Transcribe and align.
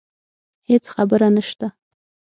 هیڅ 0.69 0.83
خبره 0.93 1.27
نشته 1.37 1.67